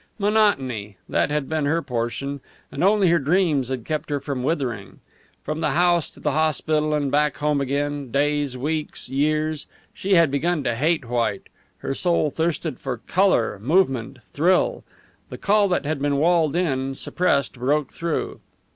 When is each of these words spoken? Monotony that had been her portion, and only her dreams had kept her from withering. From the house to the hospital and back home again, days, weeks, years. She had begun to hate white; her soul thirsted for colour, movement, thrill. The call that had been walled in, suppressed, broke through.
Monotony 0.17 0.97
that 1.07 1.29
had 1.29 1.47
been 1.47 1.65
her 1.65 1.83
portion, 1.83 2.39
and 2.71 2.83
only 2.83 3.09
her 3.09 3.19
dreams 3.19 3.69
had 3.69 3.85
kept 3.85 4.09
her 4.09 4.19
from 4.19 4.41
withering. 4.41 4.99
From 5.43 5.61
the 5.61 5.73
house 5.73 6.09
to 6.09 6.19
the 6.19 6.31
hospital 6.31 6.95
and 6.95 7.11
back 7.11 7.37
home 7.37 7.61
again, 7.61 8.09
days, 8.09 8.57
weeks, 8.57 9.09
years. 9.09 9.67
She 9.93 10.15
had 10.15 10.31
begun 10.31 10.63
to 10.63 10.73
hate 10.73 11.05
white; 11.05 11.49
her 11.85 11.93
soul 11.93 12.31
thirsted 12.31 12.79
for 12.79 12.97
colour, 12.97 13.59
movement, 13.61 14.23
thrill. 14.33 14.83
The 15.29 15.37
call 15.37 15.67
that 15.67 15.85
had 15.85 16.01
been 16.01 16.17
walled 16.17 16.55
in, 16.55 16.95
suppressed, 16.95 17.53
broke 17.53 17.91
through. 17.93 18.39